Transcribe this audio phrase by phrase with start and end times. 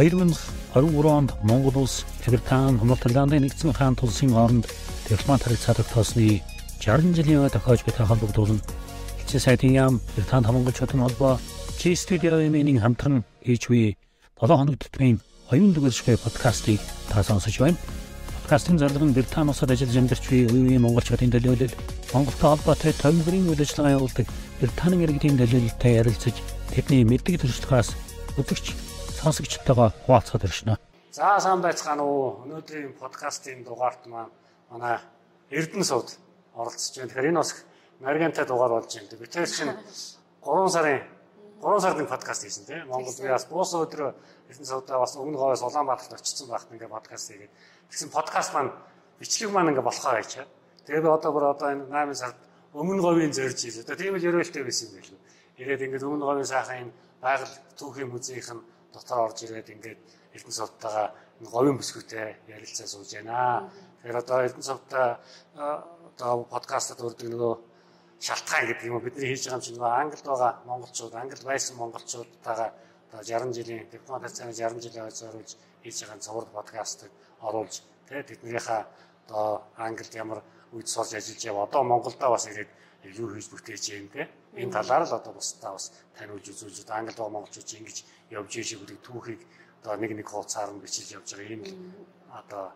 [0.00, 4.64] 2023 онд Монгол улс Британи, Норвегийн нэгдсэн хаан тулсын хооронд
[5.04, 6.40] дипломат харилцаа тогтоосны
[6.80, 8.60] 60 жилийн өмнө тохиож буй холбогдуулан
[9.20, 11.36] элчин сайдын яам Британи хамгаалчдын холбоо
[11.76, 13.96] Чи студиогийн хамтран хийж буй
[14.40, 15.20] 7 хоног төтмийн
[15.52, 16.80] хоёрын дүгэршгүй подкастыг
[17.12, 17.76] та сонсож байна.
[18.40, 21.76] Подкастын зарлал нь Британи улсад ажиллаж амьдарч буй үеийн монголчуудын төлөөлөл
[22.16, 24.26] Монголтой холбоотой төвлөрийн үйл ажиллагаа явуулдаг
[24.64, 26.36] Британийн иргэдийн төлөөлөлтэй ярилцаж
[26.72, 27.88] тэдний мэддэг төрслөхөөс
[28.40, 28.89] өдөрч
[29.20, 30.78] сонсогчтойгоо хуваалцахад иршнэ.
[31.12, 32.40] За сайн байцгаана уу.
[32.48, 34.32] Өнөөдрийн подкастын дугаарт маань
[34.70, 34.96] манай
[35.50, 36.08] Эрдэнэ сууд
[36.56, 37.10] оролцож байна.
[37.12, 37.50] Тэгэхээр энэ бас
[38.00, 39.20] Маргантай дугаар болж байна.
[39.20, 39.76] Би тэр чинь
[40.40, 41.04] 3 сарын
[41.60, 42.88] 3 сарын подкаст хийсэн тийм.
[42.88, 44.10] Монгол би бас буус өдрөө
[44.48, 47.52] Эрдэнэ суудаа бас өмнө говьос Улаанбаатарт очсон байхад ингээ подкаст хийгээд
[47.92, 48.72] тэгсэн подкаст маань
[49.20, 50.48] бичлэг маань ингээ болохоо хайчаа.
[50.88, 52.38] Тэгээ би одоо бүр одоо энэ 8 сард
[52.72, 53.60] өмнө говийн зорж.
[53.84, 55.12] Одоо тийм л ерөөлтэй байсан юм байл.
[55.60, 60.00] Ирээд ингээ өмнө говийн сайхан энэ байгаль түүхийн музейх нь дотор орж ирээд ингээд
[60.34, 61.06] Эрдэнэ сувтайгаа
[61.52, 63.70] говийн бүсгүйтэй ярилцаа сууж байна.
[64.02, 65.08] Тэгэхээр одоо Эрдэнэ сувтаа
[65.56, 67.54] одоо подкастад урддаг нөгөө
[68.20, 71.74] шалтгаан гэдэг юм уу бидний хийж байгаа юм чинь нөгөө Англид байгаа монголчууд, Англид байсан
[71.80, 72.70] монголчуудтайгаа
[73.10, 75.50] одоо 60 жилийн дипломат харьцааны 60 жилийн зориулж
[75.82, 77.74] хийж байгаа цуврал подкастыг оруулж
[78.06, 78.82] тэгээд тэднийхээ
[79.26, 80.40] одоо Англид ямар
[80.72, 82.70] үед сурч ажиллаж яв одоо Монголдо бас ирээд
[83.04, 87.28] юу хийж бүтээж юм те энэ талаар л одоо бусдаа бас таниулж үзүүлж Англи доо
[87.32, 89.40] монголчууд ингэж явж ийш гэдэг түүхийг
[89.80, 91.64] одоо нэг нэг хуудасаар нь бичиж явж байгаа юм
[92.28, 92.72] одоо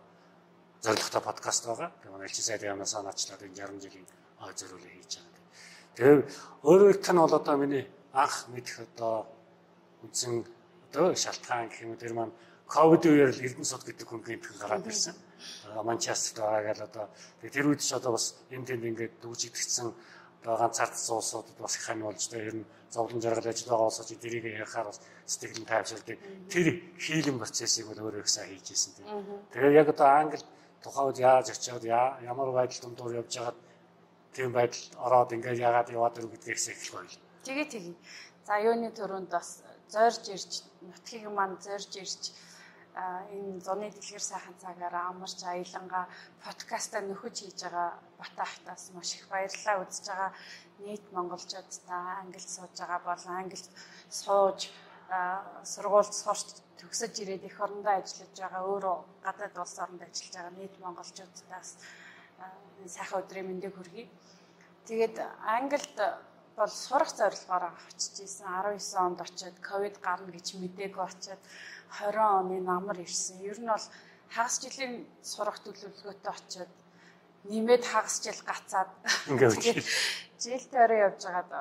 [0.81, 1.89] зорилготой подкаст байгаа.
[2.01, 4.07] Тэгээ манай элчин сайдын ямнаас санаачлаад энэ 60 жилийн
[4.41, 5.43] ой зориулаа хийж байгаа.
[5.95, 6.17] Тэгээ
[6.65, 9.27] өөрөө их тань бол одоо миний анх мэдэх одоо
[10.03, 10.45] үндсэн
[10.89, 12.33] одоо шалтгаан гэх юм тэр маань
[12.67, 15.15] ковид үеэр л Эрдэнэ сод гэдэг хүн гинтхэн гараад ирсэн.
[15.83, 17.05] Манчестерт байгаа гал одоо
[17.41, 19.87] тэр үед ч одоо бас энэ тэнд ингээд дүүжигдсэн
[20.45, 24.09] одоо ганцаард суусуудад бас их хань болж тэ ер нь зовлон жаргал ажил байгаа улсууд
[24.21, 26.17] дэрийг ярихаар бас сэтгэл нь тайвширдаг.
[26.53, 26.65] Тэр
[27.01, 29.07] хийлэн процессыг бол өөрөө их сайн хийж исэн тийм.
[29.51, 30.39] Тэгэхээр яг одоо англи
[30.83, 33.57] тухайд яаж очиод ямар байдал дундуур явж байгаад
[34.35, 37.17] тийм байдал ороод ингээд яагаад яваад ирв гэдгээс эхлэх байл.
[37.45, 37.95] Тэгээ тэгээ.
[38.45, 40.51] За юуны төрөнд бас зорж ирж
[40.85, 42.21] нутгийг маань зорж ирж
[42.95, 46.07] энэ зуны дэлгэр сайхан цагаараа амарч аяланга
[46.43, 50.31] подкастаа нөхөж хийж байгаа Батахтаас маш их баярлалаа үзэж байгаа
[50.79, 53.67] нийт монголчуудтай англид сууж байгаа бол англид
[54.21, 54.59] сууж
[55.73, 56.47] сургуульд сурч
[56.79, 61.69] төгсөж ирээд их орондоо ажиллаж байгаа өөрөө гадаад улс оронд ажиллаж байгаа нийт монголчуудаас
[62.95, 64.07] сайхан өдрийн мэндийг хүргэе.
[64.87, 65.15] Тэгээд
[65.57, 65.97] англид
[66.55, 71.41] бол сурах зорилгоор очиж исэн 19 онд очиод ковид гарна гэж мдээгүй очиод
[71.89, 73.41] 20 оны намар ирсэн.
[73.41, 73.85] Ер нь бол
[74.29, 76.73] хагас жилийн сурах төлөвлөгөөтэй очиод
[77.45, 78.89] нэмээд хагас жил гацаад
[79.29, 79.85] ингээд
[80.43, 81.51] жил тойроо явж байгаад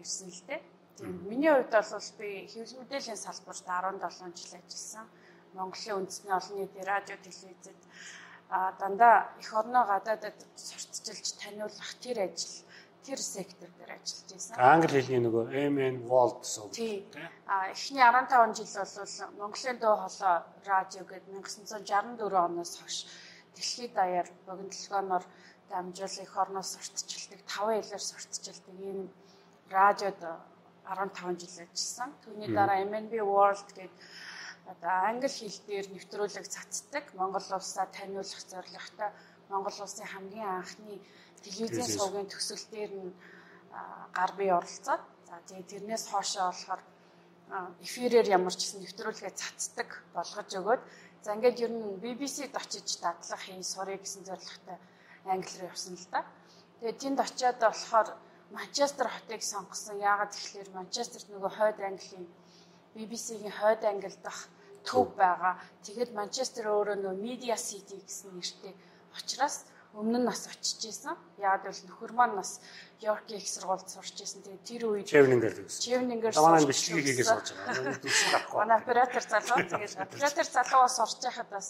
[0.00, 0.60] ирсэн л дээ.
[0.96, 5.06] Тийм миний хувьд бол би хэвлэл мэдээллийн салбарт 17 жил ажилласан.
[5.54, 7.80] Монголын үндэсний олон нийтийн радио телевизэд
[8.50, 12.64] а дандаа эх орноо гадаадад сурталчилж таниулах тэр ажил
[13.08, 14.54] тэр сектор дээр ажиллаж байсан.
[14.60, 17.08] Англи хэлний нөгөө MN World сууг тийм.
[17.48, 20.36] А эхний 15 жил бол Монголын дуу хоолой
[20.68, 22.96] радио гэдэг 1964 оноос хойш
[23.56, 25.24] дэлхийд даяар богино
[25.68, 29.10] дамжуул их орноос сурталчилдаг, таван хэлээр сурталчилдаг ийм
[29.70, 30.20] радиод
[30.84, 32.10] 15 жил ажилласан.
[32.24, 33.92] Түүний дараа MNB World гэдэг
[34.72, 39.10] одоо англи хэл дээр нэвтрүүлэг цацдаг Монгол улсаа таниулах зорилготой
[39.48, 41.00] Монгол улсын хамгийн анхны
[41.46, 43.10] телевизийн сувгийн төсөл дээр нь
[44.16, 46.82] гар бие оролцоод за тэгээ тэрнээс хоошоо болохоор
[47.86, 50.82] эфирээр ямар ч гэсэн нэвтрүүлгээ цацдаг болгож өгөөд
[51.24, 54.78] за ингээд ер нь BBC-д очиж дадлах юм сурыг гэсэн зорилготой
[55.24, 56.24] англиар явсан л да.
[56.80, 58.08] Тэгээд тэнд очиод болохоор
[58.50, 60.00] Манчестер хотыг сонгосон.
[60.00, 62.26] Яагаад тэгэхээр Манчестерт нөгөө хойд Английн
[62.94, 64.48] BBC-гийн хойд Англи дах
[64.88, 65.60] төв байгаа.
[65.84, 68.72] Тэгээд Манчестер өөрөө нөгөө Media City гэсэн нэртэй
[69.12, 71.16] учраас өмнө нь бас очиж исэн.
[71.38, 72.60] Яг л нөхөр маань бас
[73.00, 74.42] Йорк их сургуульд сурч исэн.
[74.42, 75.82] Тэгээ тэр үед Чевнингээр дүүсэн.
[75.86, 78.58] Чевнингээр манай бичлэгийг хийгээ сууж байгаа.
[78.58, 81.68] Манай оператор залуу тэгээд оператор залуугаа сурч байхад бас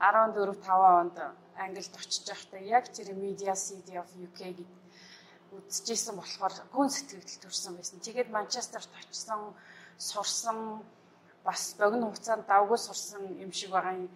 [0.00, 1.16] 14 5 онд
[1.60, 4.68] Англид очиж байхдаа яг тэр Media City of UK гэдэг
[5.52, 7.98] үзчихсэн болохоор гүн сэтгэл төрсэн байсан.
[8.00, 9.52] Тэгээд Манчестерт очсон,
[9.98, 10.80] сурсан
[11.44, 14.08] бас богино хугацаанд давгүй сурсан юм шиг байгаа юм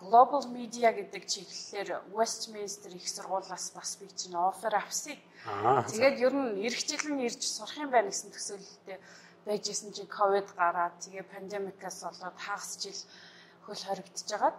[0.00, 5.20] Global Media гэдэг чиглэлээр Westminster их сургуулиас бас би чинь офер авсан.
[5.92, 8.98] Тэгээд ер нь нь ирж сурах юм байна гэсэн төсөөлөлтэй
[9.44, 13.00] байжсэн чинь ковид гараад тэгээ пандемикаас болоод хагас жил
[13.68, 14.54] хөл хоригдож байгаа.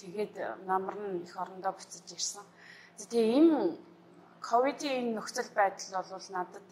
[0.00, 0.34] Тэгээд
[0.64, 2.44] намар нь их орондоо буцаж ирсэн.
[2.96, 3.76] Тэгээ энэ
[4.40, 6.68] ковидын энэ нөхцөл байдал бол надад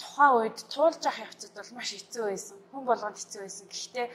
[0.00, 2.56] тухайн үед туулж авах явцад бол маш хэцүү байсан.
[2.72, 3.66] Хүн болгонд хэцүү байсан.
[3.68, 4.06] Гэхдээ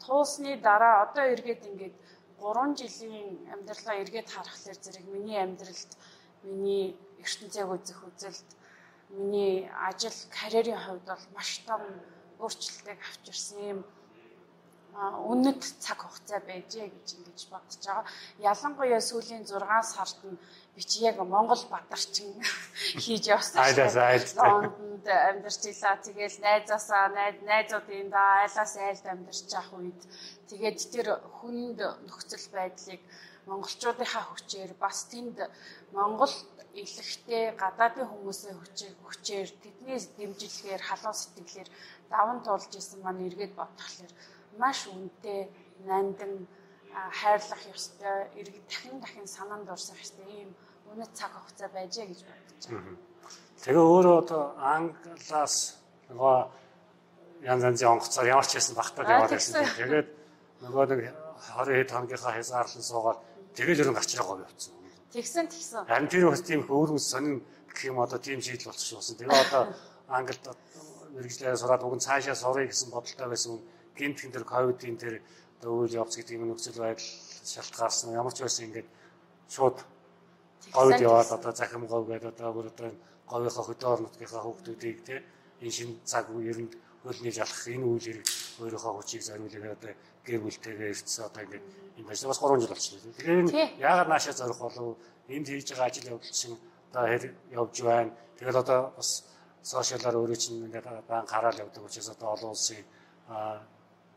[0.00, 1.96] туусны дараа одоо эргээд ингээд
[2.40, 5.92] 3 жилийн амьдралаа эргээд харахаар зэрэг миний амьдралд
[6.42, 8.48] миний ертөнцийг үзэх үзэлд
[9.18, 11.82] миний ажил карьерийн хувьд бол маш том
[12.42, 13.80] өөрчлөлтийг авчирсан юм
[14.98, 18.04] үнэт цаг хугацаа байжээ гэж ингэж бодож байгаа.
[18.52, 20.38] Ялангуяа сүүлийн 6 сард нь
[20.74, 22.30] би чи яг Монгол бадарчин
[23.02, 24.42] хийж явсан шүү.
[24.42, 25.96] Лондонд амьдарч илаа.
[26.04, 27.04] Тэгээл найзаасаа
[27.48, 30.00] найзуудын да айлаас айлд амьдарч явах үед
[30.50, 31.06] тэгээд тэр
[31.38, 33.00] хүнд нөхцөл байдлыг
[33.48, 35.36] монголчуудынхаа хүчээр бас тэнд
[35.96, 36.34] Монгол
[36.82, 38.56] илэхтэй гадаадын хүмүүсийн
[39.06, 41.68] хүчээр тэдний дэмжлэгээр халуун сэтгэлээр
[42.12, 44.12] даван туулж исэн маань эргээд бодхолоор
[44.60, 45.48] маш үнэтэй
[45.88, 46.46] нандин
[46.92, 50.50] хайрлах ёстой, иргэд дахин дахин санаанд орсох ёстой ийм
[50.92, 52.98] үнэт цаг хугацаа байжээ гэж бодож байна.
[53.64, 55.56] Тэгээ өөрөө одоо англиас
[56.10, 56.36] нөгөө
[57.46, 59.64] янз янзын онгоцоор ямар ч байсан багтаад яваад байсан.
[59.78, 60.08] Тэгээд
[60.64, 61.00] нөгөө нэг
[61.56, 63.18] 20 хэд хоногийнхаа хязгаарлан суугаад
[63.56, 64.72] тэгэл ерөн гарч байгаа явцсан.
[65.14, 65.84] Тэгсэн тэгсэн.
[65.88, 67.36] Харин тэр бас тийм өөрөөс сонин
[67.70, 69.16] гэх юм одоо тийм шийдэл болчихсон.
[69.16, 69.62] Тэгээ одоо
[70.08, 70.44] англид
[71.14, 73.58] мэрэгжлээ сураад уг нь цаашаа сурах гэсэн бодолтой байсан
[73.96, 75.14] гинтхэн тэр ковидын тэр
[75.60, 77.10] одоо үйл явц гэдэг юм нөхцөл байдал
[77.44, 78.88] шалтгаалсан ямар ч байсан ингээд
[79.48, 79.76] шууд
[80.72, 82.90] ковид яваад одоо захим гов гэдэг одоо бүр одоо
[83.30, 85.22] говийнхаа хөдөө орон нутгийнхаа хүүхдүүдийг те
[85.60, 86.72] энэ шин цаг үеэнд
[87.04, 88.26] хөлний жалах энэ үйл хэрэг
[88.60, 89.92] өөрийнхөө хүчийг зориулаад одоо
[90.24, 91.64] гэр бүлтэйгээ ирсэн одоо ингээд
[91.96, 92.28] юм байна.
[92.28, 93.12] Бас 3 жил болчихлоо.
[93.16, 93.48] Тэгэхээр
[93.80, 94.96] яагаад наашаа зорих болов
[95.28, 96.52] энд хийж байгаа ажил явдал шин
[96.92, 97.24] одоо хэр
[97.56, 98.12] явж байна.
[98.36, 99.10] Тэгэл одоо бас
[99.62, 102.84] сошиалаар өөрөө чинь ингээд баан гараал явдаг учраас одоо олон улсын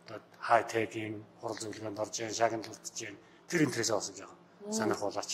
[0.04, 3.18] одоо хайтегийн хурал зөвлөгөөнд орж байгаа, шагналдж байгаа.
[3.48, 4.32] Тэр интересээ бас жоо
[4.72, 5.32] санах болооч.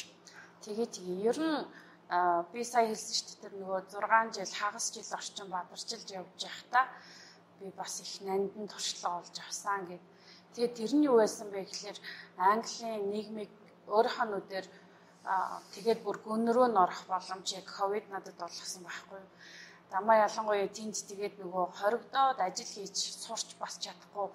[0.63, 1.25] Тэгээ тэгээ.
[1.30, 1.57] Ер нь
[2.54, 6.86] би сая хэлсэн шүү дээ тэр нөгөө 6 жил хагас жил орчим бадарчилж явж байхдаа
[7.60, 10.04] би бас их нандин туршлага олж авсан гэд.
[10.54, 11.98] Тэгээ тэр нь юу байсан бэ гэхээр
[12.38, 13.51] Английн нийгмийг
[13.94, 14.68] өөрийнхөө нүдээр
[15.74, 19.22] тэгээд бүр гүн рүү н орох боломжийг ковид надад олгосон байхгүй.
[19.94, 24.33] Дамаа ялангуяа тэнд тэгээд нөгөө хоригдоод ажил хийж сурч бас чадахгүй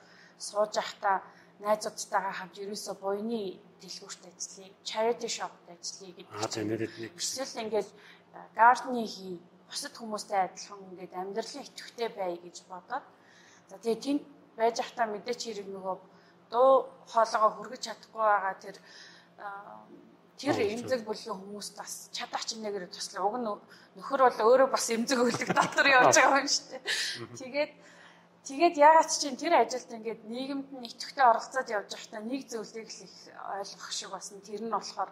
[0.48, 1.16] сууж байхдаа
[1.64, 3.42] найзуудтайгаа хамт ерөөсө буйны
[3.80, 6.34] дэлгүүрт ажиллая, charity shop-т ажиллая гэдэг.
[6.36, 7.88] Аа тийм нэрэд нэг эсвэл ингээд
[8.58, 9.34] gardening хий,
[9.68, 13.04] бусад хүмүүстэй адилхан ингээд амьдралын идэвхтэй бай гэж бодоод
[13.68, 14.22] за тэгээ тэнд
[14.58, 15.96] байж байхдаа мэдээч хэрэг нөгөө
[16.50, 16.70] дуу
[17.10, 18.76] хоолойгоо хүргэж чадахгүй байгаа тэр
[20.38, 23.26] тэр эмзэг бүлгийн хүмүүс бас чадаач нэгээр туслаа.
[23.26, 23.46] Уг нь
[23.96, 26.82] нөхөр бол өөрөө бас эмзэг бүлэг дотор явж байгаа юм шүү дээ.
[27.38, 27.72] Тэгээд
[28.44, 32.92] Тэгээд ягаад ч чинь тэр ажилд ингээд нийгэмд нь идэвхтэй оролцоод явж байхдаа нэг зүйлийг
[32.92, 33.16] л их
[33.56, 34.44] ойлгох шиг басна.
[34.44, 35.10] Тэр нь болохоор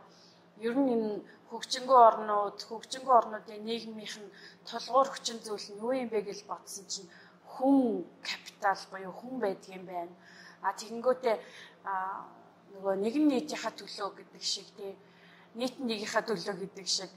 [0.60, 1.10] ер нь энэ
[1.48, 4.34] хөгжингөө орнууд, хөгжингөө орнуудын нийгмийнх нь
[4.68, 7.08] толгуур хүчин зүйл нь юу юм бэ гэж бодсон чинь
[7.56, 10.14] хүн капитал буюу хүн байдаг юм байна.
[10.60, 11.36] А тэгэнгүүтээ
[12.76, 14.92] нөгөө нэгэн нийтийнхаа төлөө гэдэг шиг тий
[15.56, 17.12] нийт нэгийнхаа төлөө гэдэг шиг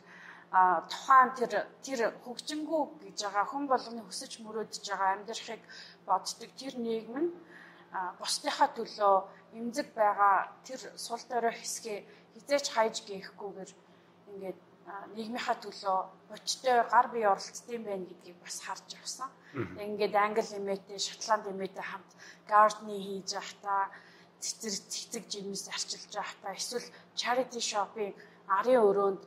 [0.52, 5.62] а тухайн тэр тэр хөгжингүү гэж байгаа хүн болгоны өсөж мөрөөдөж байгаа амьдрахыг
[6.08, 7.32] боддог тэр нийгэм нь
[8.20, 9.16] бусдынхаа төлөө
[9.60, 10.36] эмзэг байгаа
[10.68, 12.00] тэр сул дорой хэсгээ
[12.36, 13.72] хизээч хайж гээхгүйгээр
[14.32, 14.60] ингээд
[15.16, 15.98] нийгмийнхаа төлөө
[16.30, 19.30] бочтой гар бие оролцсон байх гэдгийг бас харж авсан.
[19.56, 22.12] Ингээд англи эмээтэй, шотланд эмээтэй хамт
[22.52, 23.82] гардны хийж байхдаа
[24.44, 26.88] цэцэр цэцэг жимс арчилж байхдаа эсвэл
[27.20, 28.14] charity shop-ийн
[28.58, 29.22] арын өрөөнд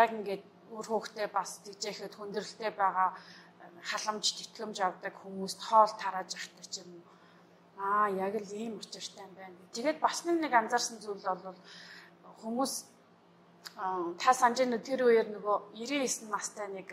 [0.00, 3.08] яг ингээд өөр хөөхтэй бас тэгжэхэд хүндрэлтэй байгаа
[3.90, 7.04] халамж тэтгэмж авдаг хүмүүст хоол тарааж явахтай ч юм.
[7.78, 9.56] Аа яг л ийм учиртай юм байна.
[9.76, 11.58] Тэгээд бас нэг анзаарсан зүйл бол
[12.40, 12.72] хүмүүс
[14.22, 16.88] та санаж нь тэр үеэр нөгөө 99 настай нэг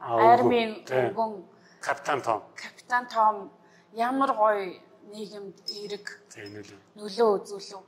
[0.00, 1.32] армийн өнгөн
[1.80, 2.42] капитан Том.
[2.56, 3.36] Капитан Том
[3.92, 4.80] ямар гоё
[5.12, 6.06] нийгэмд эерэг
[6.96, 7.84] нөлөө үзүүлв.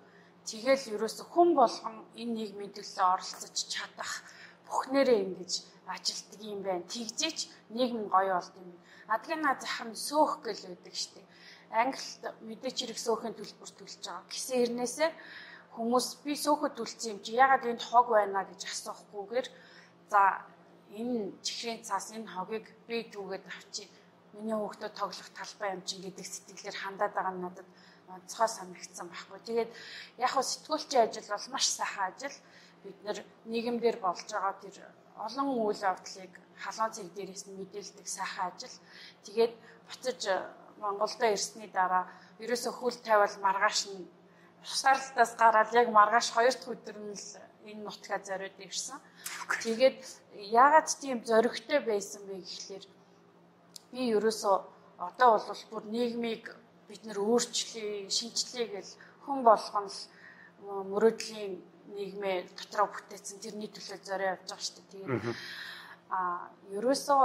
[0.46, 4.12] Тэгэл ерөөсө хүн болгон энэ нийгмийн төлөө оролцож чадах
[4.73, 5.52] бүхнээрээ ингэж
[5.95, 6.88] ажилтдаг юм байна.
[6.88, 7.38] Тэгжээч
[7.76, 8.73] нийгэм гоё болд юм.
[9.12, 11.26] Адгийн назах нь сөөх гэл байдаг штеп.
[11.73, 14.25] Англид мэдээч хэрэг сөөхийн төлбөр төлж байгаа.
[14.33, 15.11] Гэсэн хэрнээсээ
[15.76, 19.49] хүмүүс би сөөхөд төлсөн юм чи ягаад энд хог байна гэж асуухгүйгээр
[20.12, 20.23] за
[21.00, 23.85] энэ чихрийн цаас энэ хогийг би түүгээд авчи.
[24.37, 27.69] Миний хүүхдүүд тоглох талбай юм чинь гэдэг сэтгэлээр хандаад байгаа нь надад
[28.12, 29.41] онцгой санагдсан байхгүй.
[29.49, 29.71] Тэгээд
[30.21, 32.37] яг хөө сэтгүүлчийн ажил бол маш сайхан ажил.
[32.82, 33.18] Бид нэр
[33.52, 34.76] нийгэмдэр болж байгаа тэр
[35.26, 38.76] олон үйл явдлыг халуун цэг дээрээс нь мэдээлдэг сайхан ажил.
[39.24, 39.52] Тэгээд
[39.88, 40.36] буцаж э,
[40.82, 42.04] Монголдо ирсний дараа
[42.42, 44.02] ерөөсөө хөл тавиал маргааш нь
[44.62, 47.28] шаардлагатаас гараад яг маргааш хоёр дахь өдөр нь л
[47.70, 48.98] энэ нутгаа зориод ирсэн.
[49.62, 49.98] Тэгээд
[50.58, 52.84] яагаад тийм зоригтой байсан бэ гэхлээр
[53.92, 54.56] би ерөөсөө
[55.08, 56.44] одоо бол бүр нийгмийг
[56.88, 58.92] бид нэр өөрчлөе, шинжлэе гэл
[59.24, 60.00] хүн болгоно л
[60.90, 61.52] мөрөөдлийн
[61.96, 64.90] нийгмээ дотроо бүтээсэн тэрний төлөө зорио явж байгаа шүү дээ.
[64.92, 65.37] Тэгээд
[66.12, 66.18] а
[66.76, 67.22] ерөөсөө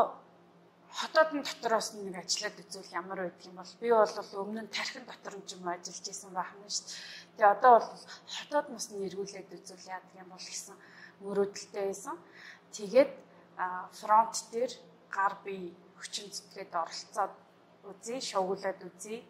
[1.00, 5.36] хотоодын дотроос нэг ажиллаад үзвэл ямар байдаг юм бол би бол өмнө нь тархин дотор
[5.38, 6.96] нь юм ажиллаж исэн байна шүү дээ.
[7.38, 7.92] Тэгээ одоо бол
[8.36, 10.76] хотоод нас нь эргүүлээд үзвэл яадаг юм бол гэсэн
[11.22, 12.16] мөрөөдөлтэй байсан.
[12.76, 13.12] Тэгээд
[14.00, 14.72] фронт дээр
[15.12, 17.34] гар бие хүчин зүтгээд оролцоод
[17.90, 19.24] үзье, шуугуулад үзье.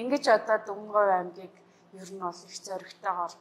[0.00, 1.54] Ингэж одоо Дөнгөв аймгийг
[2.00, 3.32] ер нь бол их зоригтойгоор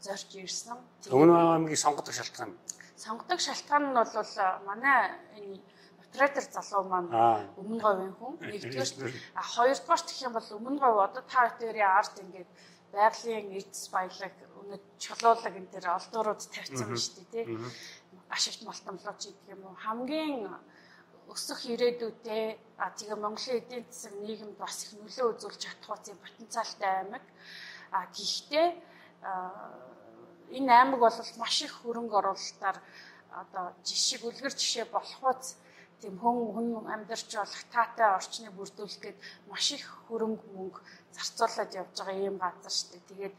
[0.00, 0.78] зорж ирсэн.
[1.10, 2.52] Дөнгөв аймгийг сонгодог шалтгаан.
[2.96, 4.32] Сонгодог шалтгаан нь бол
[4.68, 4.98] манай
[5.36, 5.60] энэ
[6.08, 7.10] оператор залуу маань
[7.60, 8.34] өмнө говийн хүн.
[8.40, 8.90] Нэгдүгээр
[9.34, 12.50] а хоёрдугаар гэх юм бол өмнө говь одоо та хоёрын арт ингээд
[12.92, 17.58] байгалийн эдс баялаг өнөд чулуулаг энэ төр олдуурууд тавьсан байна шүү дээ тий.
[18.34, 20.48] Ашигт малтамлууч гэдэг юм уу хамгийн
[21.28, 22.46] өсөх ирээдүйдээ
[22.80, 27.24] а тэгээ Монголын эдийн засаг нийгэмд бас их нөлөө үзүүлж чадах үе потенциалтай аймаг.
[27.92, 28.68] А гэхдээ
[29.22, 32.78] энэ аймаг бол маш их хөрөнгө оруулалтаар
[33.40, 35.56] одоо жишг үлгэр жишээ болох үз
[36.00, 39.18] тийм хүн хүн амьдарч болох таатай орчныг бүрдүүлэх гээд
[39.50, 40.80] маш их хөрөнгө мөнгө
[41.14, 43.08] зарцуулаад явж байгаа ийм газар шүү дээ.
[43.10, 43.34] Тэгээд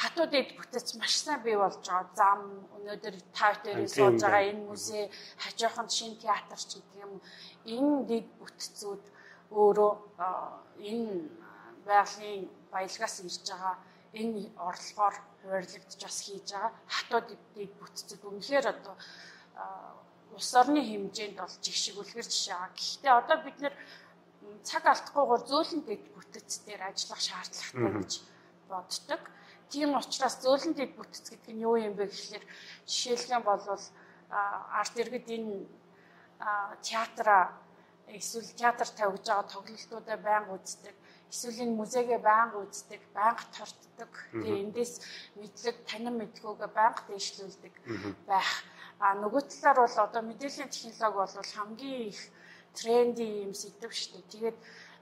[0.00, 2.12] хатууд эд бүтэц маш сайн бий болж байгаа.
[2.20, 2.40] Зам
[2.76, 3.16] өнөөдөр
[3.64, 5.04] дээр сууж байгаа энэ музей
[5.42, 7.12] хажууханд шинэ театр ч гэдэг юм.
[7.74, 9.02] Энэ дэд бүтцүүд
[9.60, 9.92] өөрөө
[10.90, 11.08] энэ
[11.88, 13.74] байгалийн баялгаас ирж байгаа
[14.20, 18.94] энэ орлогоор хуваарлагдж бас хийж байгаа хатууд дэд бүтцүүд үнэхээр одоо
[20.34, 22.70] улс орны хэмжээнд бол жигшиг үлгэр жишээ аа.
[22.74, 23.74] Гэхдээ одоо бид нэр
[24.66, 28.12] цаг алдахгүйгээр зөөлөн дэд бүтц дээр ажиллах шаардлагатай гэж
[28.68, 29.22] боддог.
[29.70, 32.44] Тийм учраас зөөлөн дэд бүтц гэдэг нь юу юм бэ гэхэлэр
[32.86, 33.84] жишээлхэн болвол
[34.80, 35.66] арт иргэд энэ
[36.82, 37.42] театраа
[38.08, 40.94] эсвэл театр тавьж байгаа тоглолтуудаа байнга үздэг.
[41.32, 44.12] Эсвэл энэ музейгээ байнга үздэг, байнга тортдог.
[44.32, 44.94] Тэгээ эндээс
[45.38, 47.74] мэдлэг, танин мэдгүйгээ байнга дэвшлүүлдэг
[48.28, 48.50] байх.
[48.98, 52.20] А нөгөө талаар бол одоо мэдээллийн технологи бол хамгийн их
[52.74, 54.30] тренди юм сэдв шүү дээ.
[54.32, 54.58] Тэгээд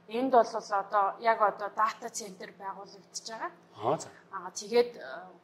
[0.09, 0.53] энд бол
[0.83, 3.53] одоо яг одоо дата центр байгуулагдаж байгаа.
[4.33, 4.91] Аа тэгээд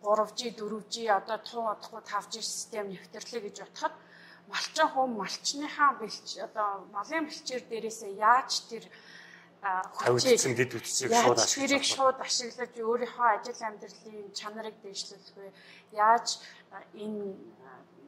[0.02, 3.94] 3G, 4G одоо тун удахгүй 5G систем нэвтрлээ гэж бодоход
[4.48, 8.84] малчин хүн малчныхаа бэлч одоо малын бэлчээр дээрээсээ яаж тэр
[9.62, 15.50] хүчийг дэд үтсийг шууд ашиглаж тэрийг шууд ашиглаж өөрийнхөө ажил амьдралын чанарыг дэвшлүүлэх вэ?
[15.98, 16.28] Яаж
[16.94, 17.34] энэ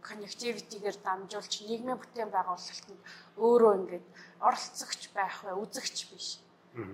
[0.06, 3.00] connectivity-гээр дамжуулж нийгмийн бүтээн байгуулалтанд
[3.36, 4.06] өөрөө ингээд
[4.40, 6.28] оролцогч байх вэ, үзэгч биш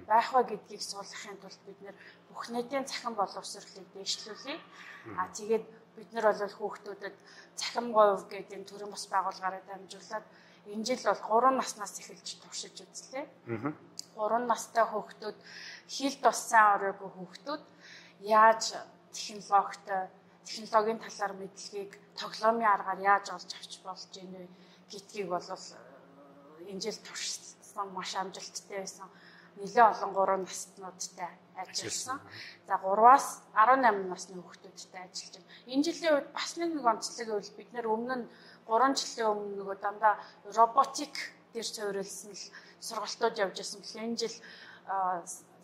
[0.08, 1.96] байх вэ гэдгийг суулгахын тулд бид нэр
[2.32, 4.56] бүх нийтийн цахим боловсролыг дэвшлүүлье.
[5.20, 5.64] А тэгээд
[5.96, 7.16] бид нар бол хүүхдүүдэд
[7.60, 10.26] цахим говь гэдэг энэ төрийн бас байгууллагаараа дамжуулаад
[10.72, 13.24] энэ жил бол 3 наснаас эхэлж туршиж үзлээ.
[14.16, 15.38] 3 настай хүүхдүүд
[15.94, 17.64] хил тус сайн оройгүй хүүхдүүд
[18.36, 18.64] яаж
[19.16, 20.02] технологитой
[20.48, 24.42] технологийн талаар мэдлэгийг тоглоомын аргаар яаж олж авч болж ийнэ
[24.90, 25.48] гэдгийг бол
[26.70, 29.08] энэ жил туршсан маш амжилттай байсан
[29.56, 32.20] нэлээд олон 3 наснуудтай ажилласан.
[32.68, 35.48] За 3-аас 18 насны хүүхдүүдтэй ажиллаж байна.
[35.72, 38.24] Энэ жилийн үед бас нэг онцлог гэвэл бид нэр өмнө нь
[38.68, 40.14] 3 жилийн өмнө нөгөө дандаа
[40.52, 41.14] роботик
[41.56, 42.44] дээр суурилсан л
[42.84, 43.80] сургалтууд явж байсан.
[43.80, 44.36] Тэгэхээр энэ жил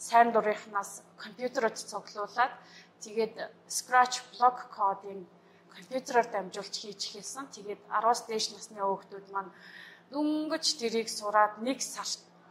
[0.00, 2.52] сайн дурынхнаас компьютерод цуглуулад
[3.04, 3.34] тэгээд
[3.68, 5.28] scratch block coding
[5.76, 7.46] компьютероор дамжуулж хийж эхэлсэн.
[7.52, 9.52] Тэгээд 10-аас дээш насны хүүхдүүд маань
[10.12, 12.08] дөнгөж тэрийг сураад нэг сар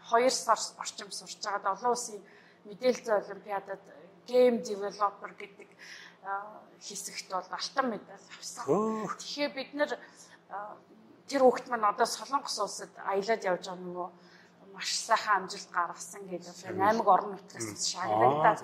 [0.10, 2.22] 2 сар орчим сурч байгаад олон улсын
[2.66, 3.82] мэдээлэл олимпиадад
[4.30, 5.70] game developer гэдэг
[6.82, 8.66] хэсэгт бол алтан медаль авсан.
[9.18, 9.92] Тэгэхээр бид нэр
[11.32, 14.10] тэр хүүхд маань одоо Солонгос улсад аялаад явж байгаа нөгөө
[14.76, 16.84] маш сайхан амжилт гаргасан гэдэг байна.
[16.92, 18.60] Аймаг орон нутгаас шагнагдаад.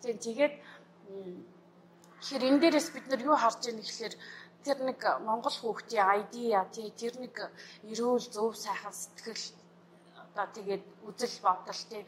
[0.00, 0.54] Тийм тэгээд
[2.20, 4.14] тэгэхээр энэ дээрээс бид нар юу харж байгаа гэхэлэр
[4.64, 6.34] тэр нэг Монгол хүүхдийн ID
[6.74, 7.36] тий тэр нэг
[7.92, 9.44] эрүүл зөв сайхан сэтгэл
[10.24, 12.02] одоо тэгээд үзэл бодол тий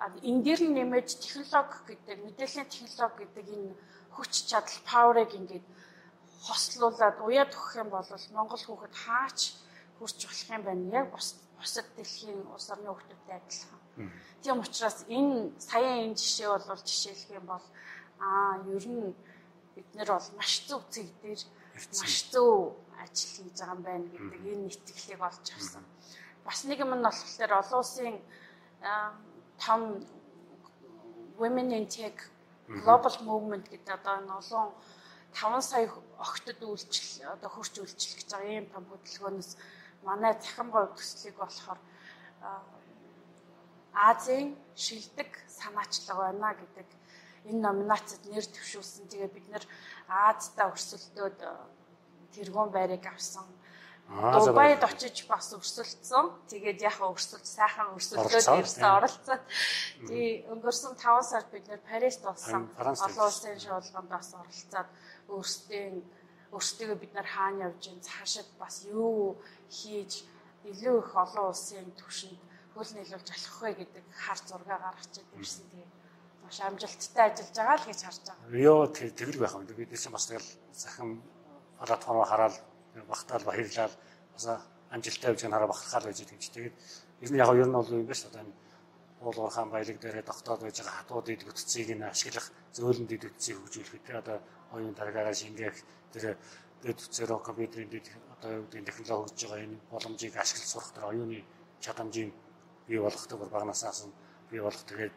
[0.00, 3.76] энэ дээр нь нэмэж технологи гэдэг мэдээллийн технологи гэдэг энэ
[4.16, 5.66] хүч чадал power-ыг ингээд
[6.46, 9.40] хослуулад уяад өгөх юм бол Монгол хүүхэд хаач
[9.98, 10.84] хүрч болох юм байна.
[11.00, 13.80] Яг бус бусад дэлхийн улс орны хүүхдүүдтэй адилхан.
[14.42, 17.66] Тийм учраас энэ саяын энэ жишээ бол жишээлх юм бол
[18.20, 19.12] аа ер нь
[19.74, 21.42] бид нэр бол маш зөв зэг дээр
[22.00, 25.84] маш зөв ажил хийж байгаа юм байна гэдэг энэ итгэлийг олж авсан.
[26.44, 28.16] Бас нэг юм нь болохоор олон улсын
[29.60, 29.80] том
[31.40, 32.16] Women in Tech
[32.84, 34.68] Global Movement гэдэг одоо энэ олон
[35.32, 39.50] 5 сая охтод үйлчлэл одоо хурц үйлчлэх гэж байгаа ийм том хөтөлбөөнөөс
[40.02, 41.80] манай захим говь төслийг болохоор
[43.92, 46.88] Азийн шилдэг санаачлага байна гэдэг
[47.48, 49.08] энэ номинацид нэр дэвшүүлсэн.
[49.08, 49.64] Тэгээ бид нэр
[50.08, 51.50] Аазда өрсөлдөөд э,
[52.34, 53.46] тэргуун байрыг авсан.
[54.10, 56.34] Дубайд очиж бас өрсөлдсөн.
[56.50, 59.42] Тэгээд яг өрсөлд сайхан өрсөлдөөд ирсэн оролцоод.
[60.02, 62.66] Тэгээ өнгөрсөн 5 сард бид нэр Парист болсон.
[62.74, 64.90] Олон улсын шуулганд бас оролцоод
[65.30, 66.02] өөрсдийн
[66.50, 69.38] өөрсдөө бид нар хаана явж ин цаашид бас юу
[69.70, 70.26] хийж
[70.66, 72.40] илүү их олон улсын түвшинд
[72.74, 75.70] хөл нийлүүлж болох вэ гэдэг хар зураг гаргаж ирсэн.
[75.70, 75.88] Тэгээ
[76.42, 78.50] маш амжилттай ажиллаж байгаа л гэж харж байгаа.
[78.50, 79.64] Рио тэгэл байх юм.
[79.70, 81.22] Бид чинь бас тэгэл захин
[81.78, 82.54] платформ хараад
[83.08, 83.94] багтаал баярлал
[84.34, 84.44] бас
[84.90, 86.50] амжилттай явж хараа бахархал байж байгаа юм чи.
[86.50, 86.74] Тэгээд
[87.22, 88.54] ер нь яг ер нь бол юм биш одоо энэ
[89.20, 94.16] уулуур хаан баялаг дээрээ тогтоод байж байгаа хатуудыг бүтцийг нь ашиглах зөөлөнд идэвхцийг хөгжүүлэх гэдэг
[94.22, 94.38] одоо
[94.74, 95.76] оюун таргаараа шингээх
[96.12, 96.36] тэр
[96.82, 101.04] дэд үцээрөө компьютерийн дэд одоо юу гэдэг технологи хөгжиж байгаа энэ боломжийг ашиглаж сурах тэр
[101.12, 101.44] оюуны
[101.84, 102.32] чадамжийг
[102.88, 104.14] бий болгохдаг багнаасаас нь
[104.50, 105.14] бий болгох тэгээд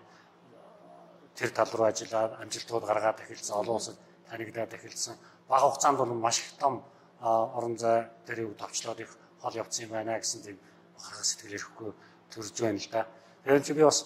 [1.38, 3.98] тэр тал руу ажиллаад амжилтууд гаргаад эхэлсэн олон улсад
[4.30, 5.16] танигдаад эхэлсэн
[5.48, 6.84] бага хугацаанд бол маш их том
[7.24, 10.60] орон зай дээр товчлоод их хол явцсан юм байна гэсэн тийм
[10.96, 11.92] бахархах сэтгэл ирэхгүй
[12.32, 13.08] төрж байна л да.
[13.44, 14.00] Тэгэхээр чи би бас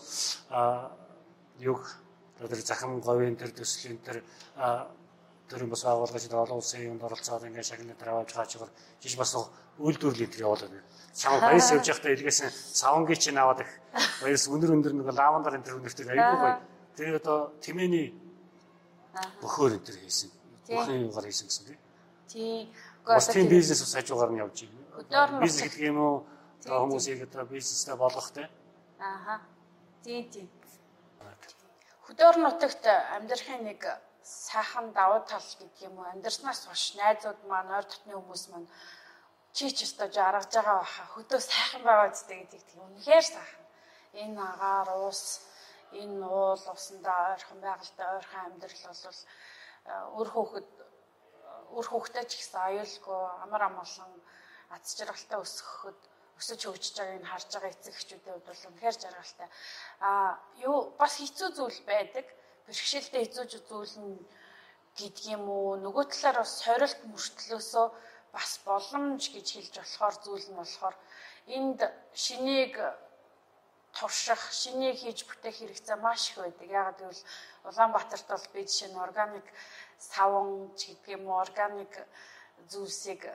[1.60, 1.82] юг
[2.38, 4.22] тэр захин говийн тэр төслийн тэр
[5.50, 8.72] төрийн бас агуулгаж олон улсын юмд оролцоод ингээд шагнал дээр аваад байгаа чигээр
[9.02, 9.34] жиш бас
[9.80, 10.86] үйлдвэрлэлийн тэр явуулаад байна.
[11.16, 12.40] Чам баяс явж байхдаа илгээс
[12.78, 13.72] савангийн чинь аваад их
[14.22, 16.60] баяс өндөр өндөр нэг лавандарын тэр өнөртөг айгүй гоё.
[16.98, 18.14] Тэр одоо тэмээний
[19.42, 20.30] бөхөр энэ тэр хийсэн.
[20.68, 21.80] Бүхэн юугаар хийсэн гэсэн тийм.
[22.28, 22.68] Тийм.
[23.08, 25.40] Бас тийм бизнес ус хажуугаар нь явж байна.
[25.40, 26.16] Бизнес гэдэг юм уу?
[26.66, 28.50] Одоо хүмүүсийг одоо бизнестэй болгох тийм.
[29.00, 29.42] Ааха.
[30.04, 30.48] Тийм тийм.
[32.06, 32.84] Хөдөө орон нутагт
[33.16, 33.82] амьдрахын нэг
[34.24, 38.68] сайхан давуу тал гэдэг юм уу амьдрснаас хойш найзууд маань ойр дотны хүмүүс маань
[39.56, 43.64] чи ч өстө жаргаж байгаа баха хөдөө сайхан байгаа зү гэдэг тийм үнэхээр сайхан
[44.22, 45.22] энэ агаар уус
[46.02, 49.22] энэ уул усандаа ойрхон байгальтай ойрхон амьдрал бол
[50.20, 50.68] өр хөөхд
[51.76, 54.12] өр хөөхтэй ч гэсэн аюулгүй амар амгалан
[54.72, 56.00] аз жаргалтай өсгөхөд
[56.40, 59.50] өсөж хөгжиж байгааг нь харж байгаа эцэг эхчүүдийн хувьд бол үнэхээр жаргалтай.
[60.06, 60.12] А
[60.68, 62.26] юу бас хэцүү зүйл байдаг
[62.68, 64.16] бэрхшээлтэй хэцүү зүйл нь
[64.98, 67.88] гэдэг юм уу нөгөө талаар бас сорилт мөртлөөсөө
[68.36, 70.96] бас боломж гэж хэлж болохоор зүйл нь болохоор
[71.58, 71.80] энд
[72.14, 72.74] шинийг
[73.98, 76.70] турших, шинийг хийж бүтээх хэрэгцээ маш их байдаг.
[76.70, 77.24] Ягаад гэвэл
[77.68, 79.48] Улаанбаатарт бол би жишээ нь органик
[79.98, 81.94] савн ч гэдэг юм уу органик
[82.70, 83.26] зүйлсийг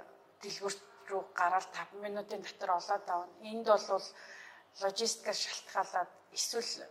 [0.40, 3.34] дэлгүрт рүү гараад 5 минутын дотор олоод авна.
[3.42, 4.06] Энд бол
[4.80, 6.86] логистикаас шалтгаалаад эсвэл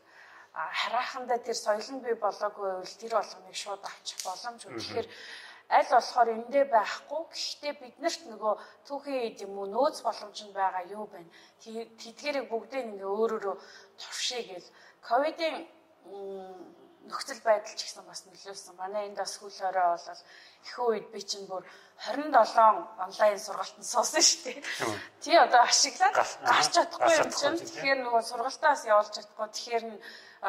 [0.53, 4.75] харахандаа тэр соёл нь бий болоогүй байвал тэр болгоныг шууд авчих боломжгүй.
[4.75, 5.07] Тэгэхээр
[5.71, 7.21] аль болохоор эндээ байхгүй.
[7.31, 8.53] Гэхдээ биднэрт нөгөө
[8.87, 11.31] түүхийн юм уу нөөц боломж нь байгаа юу байна.
[11.63, 13.55] Тэдгэрийг бүгдийг ингээ өөрөөрөө
[14.01, 14.67] туршия гэл
[15.07, 15.55] ковидын
[17.09, 18.75] нөхцөл байдал ч гэсэн бас нөлөөлсөн.
[18.77, 20.21] Манай энд бас хөл хорой болол
[20.61, 21.63] ихэнх үед би чинь бүр
[22.05, 24.59] 27 онлайн сургалтанд суусан шүү дээ.
[25.23, 27.57] Тий одоо ашиглаад гарч чадахгүй юм чинь.
[27.57, 29.47] Тэгэхээр нөгөө сургалтаас явуулж чадахгүй.
[29.49, 29.85] Тэгэхээр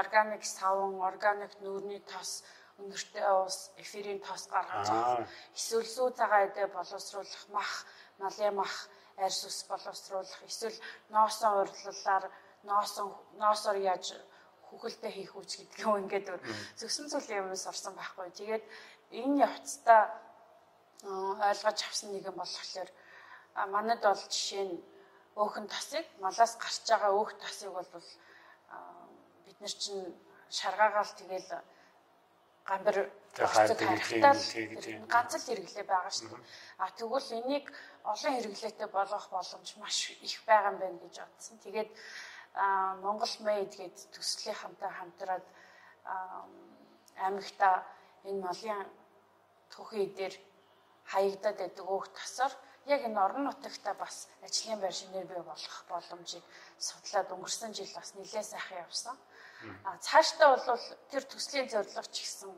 [0.00, 2.44] органик савн, органик нүүрний тос
[2.82, 5.28] өнөртэй ус, эфирийн тос гаргаж авах.
[5.54, 7.86] Эсвэл сүү цагаан эдэ боловсруулах, мах,
[8.18, 8.74] малын мах,
[9.16, 10.42] арьс ус боловсруулах.
[10.50, 10.78] Эсвэл
[11.14, 12.24] ноосоо урьдлалаар
[12.62, 13.06] ноосоо
[13.38, 14.18] ноосоор яаж
[14.66, 16.26] хүүхэлдээ хийх үуч гэдэг юм ингээд
[16.80, 18.30] зөвсөн зүйлийн юмс орсон байхгүй.
[18.32, 18.64] Тэгээд
[19.12, 20.02] энэ явцдаа
[21.04, 22.90] ойлгож авсан нэг юм болохоор
[23.74, 24.74] манад бол жишээ нь
[25.36, 27.88] өөхөн тасыг малаас гарч байгаа өөх тасыг бол
[29.44, 30.08] бид нар чинь
[30.48, 31.50] шаргаагаал тэгэл
[32.68, 33.10] гамбар
[35.12, 36.42] ганц л хэрэглээ байгаа шүү дээ.
[36.78, 37.66] А тэгвэл энийг
[38.04, 41.56] олон хэрэглээтэй болгох боломж маш их байгаа юм байна гэж бодсон.
[41.64, 41.90] Тэгээд
[43.02, 45.44] Монгол Мэйд гээд төслийнхантай хамтраад
[47.16, 47.82] аймагта
[48.28, 48.86] энэ малын
[49.72, 50.34] түүхий дээр
[51.08, 52.52] хаягдаад байдаг өөх тасаар
[52.86, 56.44] яг энэ орон нутагта бас ажлын байр шинээр бий болох боломжийг
[56.78, 59.16] судлаад өнгөрсөн жил бас нэлээд сайхан явсан.
[59.84, 62.50] А цаашдаа бол тэр төслийн зорилго ч гэсэн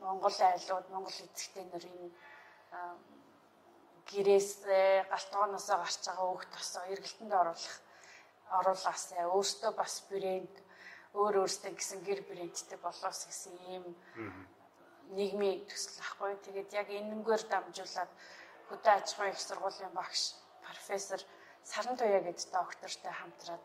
[0.00, 1.98] Монгол айлууд, Монгол эзэгтэй нарын
[4.10, 4.50] гэрээс
[5.10, 7.76] галтгооноос гарч байгаа өөх тосоо эргэлтэнд оруулах
[8.58, 10.54] оруулаасаа өөртөө бас брэнд
[11.18, 13.84] өөр өөртөө гэсэн гэр брэндтэй болоос гэсэн ийм
[15.16, 16.36] нийгмийн төсөл ахгүй.
[16.44, 18.10] Тэгээд яг энэнгээр дамжуулаад
[18.68, 20.22] хөдөө аж ахуйн их сургуулийн багш
[20.64, 21.20] профессор
[21.64, 23.64] Саран Туяа гэдэг доктортой хамтраад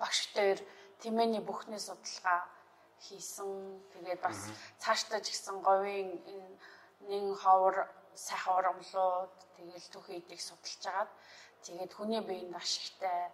[0.00, 0.56] багштай
[1.02, 2.48] тэмээний бүхний судалгаа
[3.04, 3.80] хийсэн.
[3.92, 4.48] Тэгээд бас
[4.80, 6.56] цаашдаа ч гэсэн говийн энэ
[7.08, 7.76] нэн ховор
[8.16, 11.10] сайхан урамлууд тэгэл түүхийдийг судалж агаад
[11.64, 13.28] тэгээд хүний биеинд ашигтай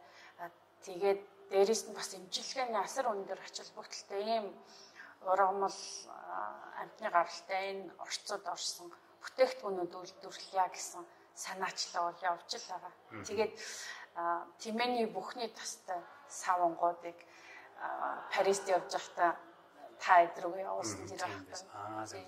[0.86, 1.20] тэгээд
[1.50, 4.46] дээрээс нь бас имчилгээний асар өндөр ач холбогдолтой ийм
[5.30, 5.78] ургамал
[6.82, 8.90] амтны гаралтай энэ орцод орсон
[9.22, 11.02] бүтээгдэхүүнүүд үйлдвэрлэе гэсэн
[11.34, 12.92] санаачлал бол явж л байгаа.
[13.26, 13.54] Тэгээд
[14.60, 17.16] Тимений бүхний тастай савангуудыг
[18.32, 19.32] Парист явж байхдаа
[19.98, 21.56] та эдрүүг явуулсан зэрэг байна.
[21.72, 22.20] Аа зөв.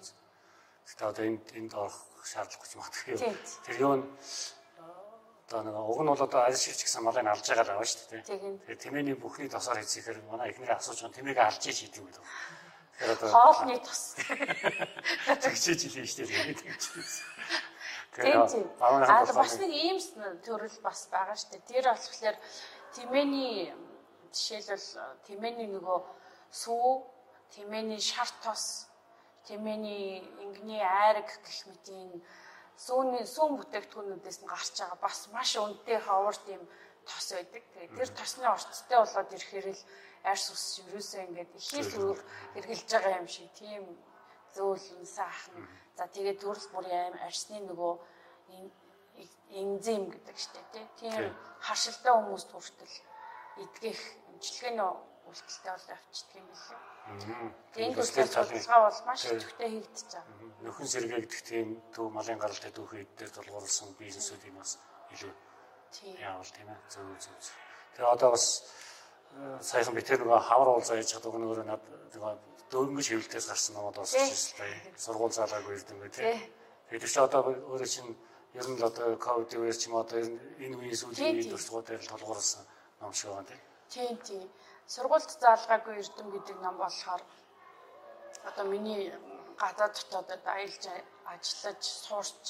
[0.88, 3.36] Гэхдээ одоо энд энд орох шаардлагагүй юм байна.
[3.64, 4.04] Тэр юу нь
[5.44, 8.08] одоо нэг уг нь бол одоо аль шивч гэсэн малыг алж байгаа л байгаа шүү
[8.10, 8.22] дээ.
[8.64, 12.24] Тэгээд тэмээний бүхний тосоор хийчихээр манай эхнэр асууж байгаа тэмээг алж иж хийдэг одоо
[13.00, 14.14] хоолны тос.
[15.42, 16.54] Тэгчээж хэлээ шүү дээ.
[18.14, 18.66] Тийм тийм.
[18.80, 19.98] Аа бас нэг ийм
[20.46, 21.68] төрөл бас байгаа шүү дээ.
[21.70, 22.36] Тэр болохоор
[22.94, 23.74] тэмээний
[24.30, 24.88] жишээлбэл
[25.26, 25.98] тэмээний нөгөө
[26.54, 26.90] сүү,
[27.54, 28.86] тэмээний шар тос,
[29.46, 32.22] тэмээний ингэний айраг гэх мэт энэ
[32.74, 36.62] сүүний сүүн бүтээгдэхүүнүүдээс нь гарч байгаа бас маш өнтэй ховор тийм
[37.08, 37.62] тос байдаг.
[37.72, 39.82] Тэгээд тэр тосны орцтой болоод ирэхээр л
[40.24, 42.16] арьс ус ерөөсөө ингээд ихэл
[42.54, 43.82] хэрглэж байгаа юм шиг тийм
[44.56, 45.68] зөөлөн саахан.
[45.96, 47.94] За тэгээд төрөл бүрийн аим арьсны нөгөө
[49.54, 50.60] энзим гэдэг штэ
[50.98, 52.96] тийм харшилтай хүмүүст хүртэл
[53.62, 54.00] эдгэх
[54.32, 54.90] имчилгээний
[55.28, 56.80] үйлдэлтэй бол авчдаг юм билээ.
[57.74, 60.36] Тэгээд энэ төлөвлөгөө бол маш идэвхтэй хийгдэж байгаа.
[60.64, 64.72] Нөхөн сэргээ гэдэг тийм төв малын гаралтай дүүхий дээр тулгуурласан бизнесүүд юм бас
[65.14, 65.32] илүү
[66.02, 67.34] яавал тийм ээ зөв зөв.
[67.94, 68.46] Тэгээ одоо бас
[69.34, 71.82] э, саяхан би тэр нөгөө хавар уулзаа яаж чаддаг нөгөө над
[72.14, 72.32] нөгөө
[72.70, 74.98] дөнгөж хөвлөлтөөс гарсан номод бас хэлсэн.
[74.98, 76.34] Сургууль заалаагүй ирдэг юм тий.
[76.90, 78.12] Тэгээд чи одоо өөрөө чинь
[78.58, 82.12] ер нь л одоо ковид үеэр ч юм одоо энэ үеийн сүүлийн үед туршлагуудаар л
[82.12, 82.64] толгуурласан
[83.00, 83.60] ном шиг байна тий.
[83.94, 84.46] Тийм тийм.
[84.86, 87.22] Сургуульд заалгаагүй эрдэм гэдэг ном болохоор
[88.48, 89.12] одоо миний
[89.58, 90.84] гадаад дотоодод аялж
[91.32, 92.46] ажиллаж суурч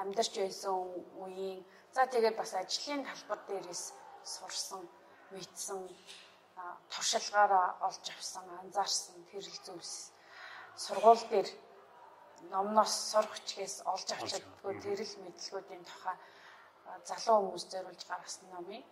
[0.00, 0.74] амьдарч байсан
[1.22, 1.60] үеийн
[1.94, 3.84] за тэгээд бас ажлын талбар дээрээс
[4.34, 4.82] сурсан,
[5.30, 5.80] мэдсэн,
[6.90, 9.94] туршилгаараа олж авсан, анзаарсан хэрэг зүйлс
[10.84, 11.48] сургууль дээр
[12.50, 16.16] номноос сурах чигээс олж авч чаддгүй тэрэл мэдлгүүдийн тухай
[17.08, 18.84] залуу хүмүүс зориулж гаргасан номыг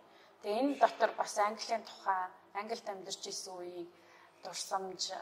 [0.43, 2.27] Тэгээ энэ дотор бас Английн тухай,
[2.59, 3.91] Англид амьдарч исэн үеийг
[4.43, 5.15] дурсамж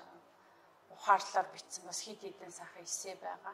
[0.90, 3.54] ухаарлаар бичсэн бас хэд хэдэн сайхан эссе байгаа.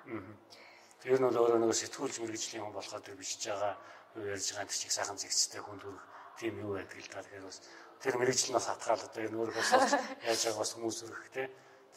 [1.03, 3.75] Тэр нь бол өөрөө нэг сэтгүүлч мэрэгжлийн хүн болохоор тэр бичиж байгаа
[4.25, 6.03] ярьж байгаа чиг сайхан зэгцтэй хүн төрөх
[6.39, 7.21] тийм юу байдаг л та.
[7.21, 7.62] Тэгэхээр бас
[8.01, 9.71] тэр мэрэгжил нас хатгаал одоо энэ өөрөө бас
[10.25, 11.43] яаж байгаа бас хүмүүс өрөх те.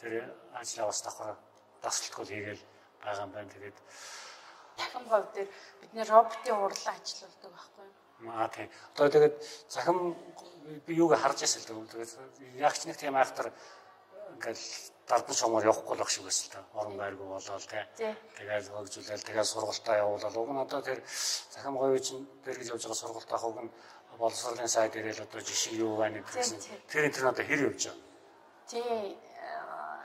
[0.01, 0.13] Тэр
[0.53, 1.37] ажлаа бас давхар
[1.81, 2.63] дасалтгүй хийгээл
[3.01, 3.53] байгаа юм байна.
[3.53, 3.77] Тэгээд
[4.77, 5.49] дахин говь дээр
[5.81, 8.31] бид нэр роботын урлаа ажилладаг байхгүй юу?
[8.31, 8.69] Аа тийм.
[8.95, 9.35] Одоо тэгээд
[9.69, 9.97] захим
[10.85, 11.65] би юуг харж ясэл.
[11.65, 13.53] Тэгээд ягч нэг тийм айхтар
[14.35, 14.65] ингээл
[15.07, 16.59] дардан шумаар явахгүй л ах шиг байсан л та.
[16.79, 17.83] Орон байргүй болоод тий.
[18.37, 20.99] Тэгээд хөгжүүлэл тэгээд сургалтаа явуулаад уг нь одоо тэр
[21.51, 23.71] захим говь чинь тэр гэж явж байгаа сургалт авах уг нь
[24.21, 26.59] боловсролын сайд ирээл одоо жишээ юу байна гэсэн.
[26.87, 28.03] Тэр энэ одоо хэр явж байгаа.
[28.71, 29.17] Тий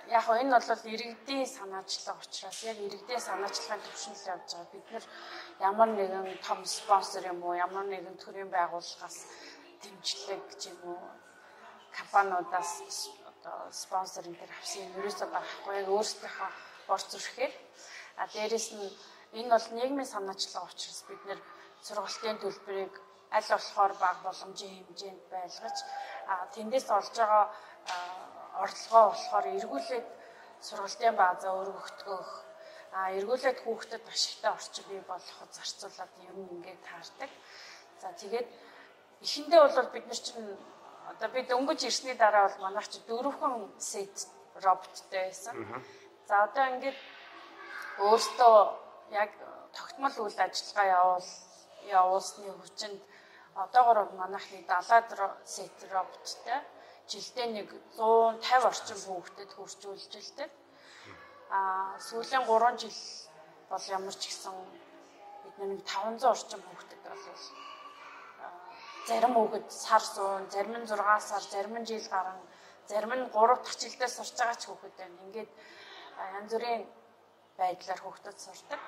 [0.08, 4.72] яг хөө энэ бол иргэдийн санаачлага учраас яг иргэдийн санаачлагын төвшинл явж байгаа.
[4.72, 5.04] Бид нэр
[5.68, 9.18] ямар нэгэн том спонсор юм уу, ямар нэгэн төрлийн байгууллагаас
[9.82, 11.00] дэмжлэг гэж юм уу
[11.96, 12.70] компаниудаас
[13.46, 14.98] одоо спонсор энэ төр авсан юм.
[15.00, 16.50] Ерөөсөө байхгүй яг өөрсдийнхөө
[16.88, 17.54] борц зурхээр
[18.18, 18.90] а дээрэс нь
[19.38, 21.40] энэ бол нийгмийн санаачлага учраас бид нэр
[21.86, 22.94] сургалтын төлбөрийг
[23.30, 25.78] аль болохоор баг боломжийн хэмжээнд байлгаж
[26.54, 27.44] тэндээс олж байгаа
[28.64, 30.06] орлогоо болохоор эргүүлээд
[30.66, 32.30] сургалтын баазаа өргөгдгөх.
[32.96, 37.30] А эргүүлээд хүүхдэд ашигтай орчин бий болгоход зарцуулаад ер нь ингээд таардаг.
[38.00, 38.48] За тэгээд
[39.22, 40.56] эхэндээ бол бид нар чинь
[41.10, 44.28] одоо бид өнгөж ирсний дараа бол манайх чи дөрвөн сет
[44.64, 45.54] роботтэй байсан.
[46.28, 46.98] За одоо ингээд
[47.98, 48.56] өөртөө
[49.22, 49.30] яг
[49.76, 51.28] тогтмол үйл ажиллагаа явуул
[51.98, 53.00] явуулсны хүчинд
[53.54, 56.60] одоогор манайхны 70 сет роботтэй
[57.06, 60.50] жилдээ нэг 150 орчим хүүхдэд хурцуулжилдаг.
[61.50, 62.98] Аа сүүлийн 3 жил
[63.70, 64.54] бол ямар ч гэсэн
[65.44, 67.24] бид нэг 500 орчим хүүхдэд бол
[69.06, 72.38] зарим хүүхэд сар суун, зарим нь 6 сар, зарим нь жил гарan,
[72.90, 75.22] зарим нь 3 дахь жилдээ сурч байгаа ч хүүхэд байна.
[75.26, 75.50] Ингээд
[76.38, 76.82] янз бүрийн
[77.58, 78.80] байдлаар хүүхдэд сурдаг.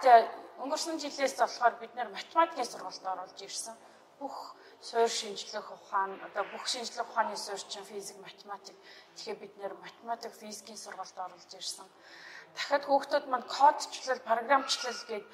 [0.00, 0.20] Тэгээ
[0.62, 3.76] өнгөрсөн жилээс болохоор бид нэр математикийн сургалт оруулж ирсэн.
[4.20, 8.76] Бүх суурь шинжлэх ухаан одоо бүх шинжлэх ухааны суурьчин физик математик
[9.16, 11.88] тэгэхээр бид нэр математик физикийн сургалт оруулж ирсэн.
[12.54, 15.26] Дахиад хүүхдүүд манд кодчлал, програмчлал гээд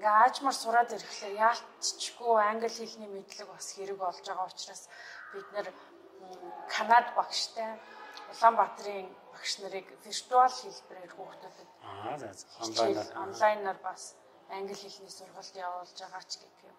[0.00, 4.82] ингээ аажмаар сураад ирэхлээр яалтчгүй англи хэлний мэдлэг бас хэрэг болж байгаа учраас
[5.32, 5.68] бид нэр
[6.72, 7.76] Канад багштай
[8.32, 11.68] Улаанбаатарын багш нарыг виртуал хэлбэрээр хүүхдүүдэд
[12.64, 14.02] онлайнаар онлайнаар бас
[14.56, 16.78] англи хэлний сургалт явуулж байгаа ч гэдэг юм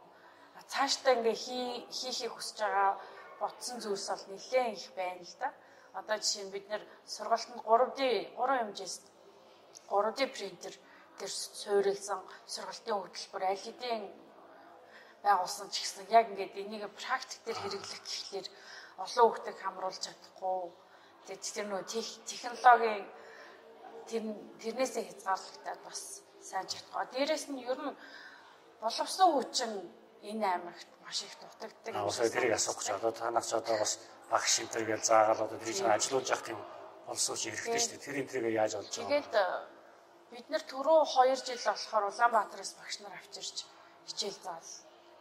[0.71, 1.37] цаашдаа ингээ
[1.95, 2.91] хийхийг хүсэж байгаа
[3.41, 5.49] ботсон зүйлс бол нэлээд их байна л да.
[5.99, 7.99] Одоо жишээ нь бид нэр сургалтанд 3D
[8.37, 8.95] 3 хэмжээс
[9.91, 10.73] 3D принтер
[11.21, 14.03] дээр суурилсан сургалтын хөтөлбөр аль хэдийн
[15.23, 18.47] байгуулсан ч гэсэн яг ингээд энийг практик дээр хэрэглэх гэхлээр
[19.03, 20.61] олон хүүхдийг хамруулж чадахгүй.
[21.25, 21.85] Тэгээд тэр нөгөө
[22.25, 23.05] технологийн
[24.09, 24.23] тэр
[24.61, 26.01] тэрнээсээ хязгаарлагдаад бас
[26.41, 27.05] сайн чадгаа.
[27.13, 27.93] Дээрээс нь ер нь
[28.81, 29.71] боловсон хүчин
[30.25, 31.93] энэ аймагт маш их дутагддаг.
[31.93, 33.93] Аа усаа тэрийг асуух гэж одоо танаас одоо бас
[34.29, 36.61] багш шимтэр гэж заагаад одоо тэрийг ажиллуулж явах юм
[37.05, 38.05] болсон ч хэрэгтэй шүү дээ.
[38.05, 39.09] Тэр энэ тэрийг яаж олж байгаа.
[39.09, 39.29] Тэгээд
[40.31, 43.65] бид нэр түрүү 2 жил болохоор Улаанбаатараас багш нар авчирч
[44.07, 44.71] хичээл заал.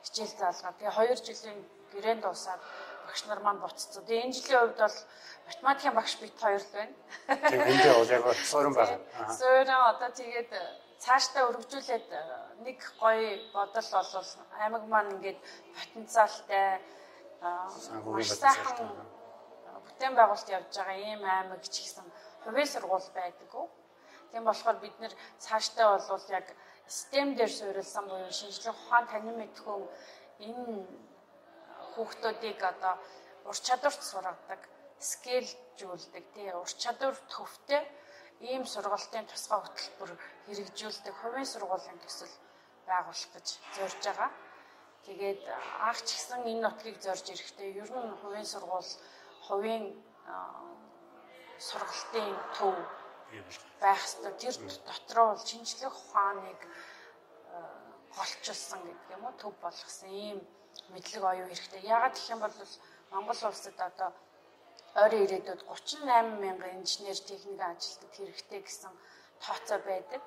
[0.07, 0.73] Хичээл заалгаа.
[0.79, 1.61] Тэгээ 2 жилийн
[1.93, 2.63] гэрээнд дуусаад
[3.07, 4.05] багш нар маань буцсан.
[4.07, 4.99] Тэгээ энэ жилийн хувьд бол
[5.47, 6.95] математикийн багш бит хоёр л байна.
[7.27, 8.97] Тэгээ эндээ бол яг суурин байна.
[9.35, 10.63] Суурин одоо тэгээд э,
[11.03, 12.23] цаашдаа өргөжүүлээд э,
[12.67, 14.31] нэг гоё бодол бол
[14.63, 15.39] аймаг маань ингээд
[15.75, 16.79] потенциалтай
[17.43, 18.79] маш сайхан
[19.85, 22.07] бүтээн байгуулалт явж байгаа ийм аймаг ч гэсэн
[22.45, 23.67] хувийн сургууль байдаггүй.
[24.31, 26.47] Тийм болохоор бид нэр цаашдаа бол яг
[26.87, 29.83] систем дээр суурилсан буюу шинжлэх ухаан танин мэдхүүн
[30.47, 30.87] энэ
[31.93, 32.95] хүүхдүүдийг одоо
[33.49, 34.61] ур чадварт сургадаг,
[34.99, 37.83] скейлжүүлдэг, тий ур чадвар төвтэй
[38.41, 40.13] ийм сургалтын тусгай хөтөлбөр
[40.47, 42.35] хэрэгжүүлдэг хувийн сургуулийн төсөл
[42.87, 44.31] байгуулах гэж зорж байгаа.
[45.07, 45.43] Тэгээд
[45.89, 48.93] анх ч гэсэн энэ нутгийг зорж ирэхдээ ер нь хувийн сургууль,
[49.47, 49.85] хувийн
[51.59, 52.77] сургалтын төв
[53.81, 54.33] байх ёстой.
[54.41, 54.55] Тэр
[54.89, 56.61] дотроо бол шинжлэх ухааныг
[58.17, 60.39] голчилсан гэдэг юм уу төв болгосон ийм
[60.93, 61.83] мэдлэг оюун хэрэгтэй.
[61.95, 62.55] Яагаад гэх юм бол
[63.11, 64.11] Монгол улсад одоо
[65.03, 68.93] ойрын ирээдүйд 38 мянган инженер техник ажилтнууд хэрэгтэй гэсэн
[69.43, 70.23] тооцоо байдаг.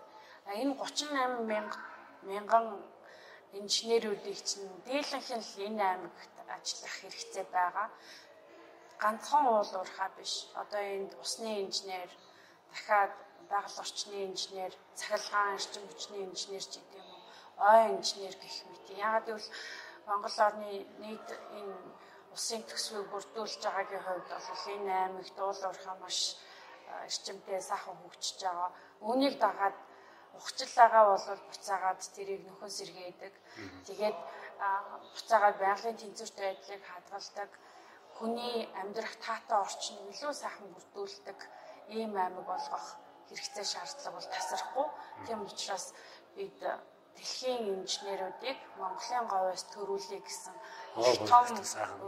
[0.61, 1.79] Энэ 38 мянга
[2.29, 2.65] мянган
[3.59, 7.87] инженерүүдийг чинь дийлэнх нь энэ аймагт ажиллах хэрэгтэй байгаа.
[9.01, 10.33] Ганцхан уул уурхаа биш.
[10.61, 12.09] Одоо энд усны инженер,
[12.73, 13.13] дахиад
[13.49, 17.21] байгаль орчны инженер, цахилгаан эрчим хүчний инженер ч гэдэг юм уу,
[17.69, 18.85] ой инженер гэх мэт.
[18.97, 19.49] Яагаад гэвэл
[20.07, 21.77] Монгол орны нийт энэ
[22.35, 26.19] усын төсвийг бүрдүүлж байгаагийн хувьд бол энэ аймагт уул уурхаа маш
[27.07, 28.69] эрчимтэй сайхан хөгжиж байгаа.
[29.07, 29.77] Үүнийг дагаад
[30.37, 33.33] ухчилаагаа бол буцаагаад тэрийг нөхөн сэргээдэг.
[33.87, 34.17] Тэгээд
[35.13, 37.49] буцаагаад байгалийн тэнцвэртэй байдлыг хадгалдаг.
[38.17, 41.39] Хүний амьдрах таатай орчныг илүү сайхан бүрдүүлдэг
[41.89, 42.87] ийм аймаг болгох
[43.27, 44.87] хэрэгцээ шаардлага бол тасрахгүй.
[45.25, 45.93] Тийм учраас
[46.35, 46.57] бид
[47.15, 50.55] дэлхийн инженеруудыг Монголын говьоос төрүүлэе гэсэн
[51.29, 51.45] том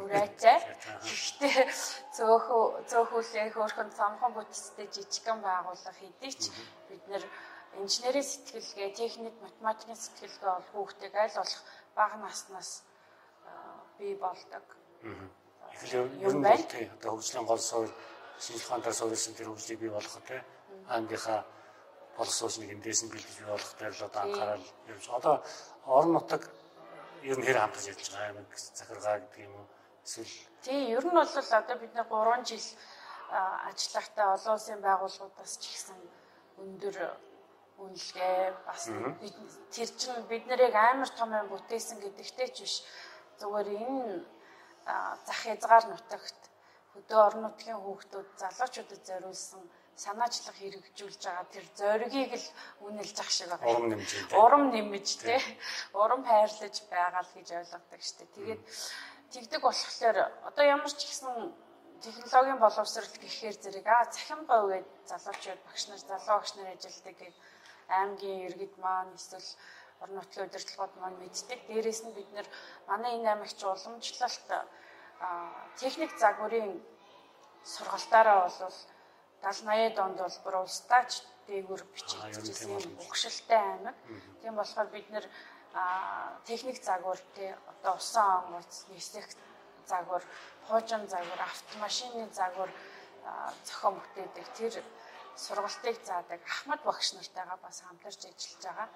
[0.01, 0.57] урайтай.
[1.05, 1.69] Гэхдээ
[2.17, 6.49] зөөхөө зөөхүүлээ хөөрхөн цамхан бүтцтэй жижигхан байгууллага хэдий ч
[6.89, 7.23] бид нэр
[7.81, 11.63] инженерийн сэтгэлгээ, техник, математикийн сэтгэлгээ бол хүүхдийг аль болох
[11.95, 12.71] бага наснаас
[13.97, 14.65] бий болдог.
[15.75, 17.93] Эхлээ ер нь одоо хөгжлийн гол суурь
[18.39, 20.41] шинжлэх ухаанаар суурилсан тэр хөгжлийг бий болгох тий
[20.89, 21.45] ангийнхаа
[22.17, 25.05] боловсруулж нэг эндээс нь бэлдэж бий болох дээр л одоо анхаарал явж.
[25.09, 25.35] Одоо
[25.85, 26.43] орон нутаг
[27.23, 29.67] ер нь хэр хамтарч ажиллаж байгаа юм захиргаа гэдэг юм уу?
[30.05, 32.67] Эсвэл тий ер нь бол одоо бид нэг 3 жил
[33.69, 35.99] ажиллахтаа олон улсын байгууллагуудаас ч ихсэн
[36.61, 36.95] өндөр
[37.83, 38.83] үнэлгээ бас
[39.19, 39.35] бид
[39.73, 42.75] тэр чинь бид нарыг амар том юм бүтээсэн гэдэгтэй ч биш.
[43.39, 44.23] Зүгээр энэ
[45.27, 46.39] зах хязгаар нутагт
[46.95, 49.61] хөдөө орон нутгийн хүүхдүүд залуучуудад зориулсан
[49.95, 52.47] санаачлах хэрэгжүүлж байгаа тэр зоригийг л
[52.87, 53.71] үнэлж ах шиг байгаа.
[53.71, 54.09] Урам нэмж.
[54.35, 55.43] Урам нэмж дээ.
[55.95, 58.27] Урам хайрлаж байгаа л гэж ойлгодог дээ.
[58.35, 58.61] Тэгээд
[59.31, 61.35] тэгдэг болохоор одоо ямар ч гэсэн
[62.03, 67.15] технологийн боловсрол гэхээр зэрэг аа цахим говь гээд залуучууд багш нар залуу багш нар ажилдаг
[67.15, 67.33] гэдэг
[67.87, 69.49] аймгийн иргэд маань эсвэл
[70.03, 71.59] орон нутгийн удирдлагууд маань мэддэг.
[71.67, 72.47] Дээрээс нь бид нэр
[72.87, 74.49] манай энэ аймагч уламжлалт
[75.77, 76.81] техник загварын
[77.63, 78.95] сургалтаараа бол 70
[79.45, 81.11] 80-ад онд бол бүр улстаач
[81.47, 83.95] дээгүр бичигдсэн юм угшилтай аймаг.
[84.41, 85.25] Тийм болохоор бид нэр
[86.45, 89.27] техник загвар тий одоо усан онгоц нисэх
[89.85, 90.23] загвар,
[90.67, 92.69] хуужин загвар, автомашины загвар
[93.65, 94.83] зохион бүтээдэг тэр
[95.35, 98.89] сургалтыг заадаг Ахмад багш нартайгаа бас хамтарч ажиллаж байгаа.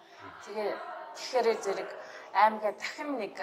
[0.45, 0.69] Тэгээ
[1.15, 1.89] тэгэхээр зэрэг
[2.34, 3.36] аймгаа дахин нэг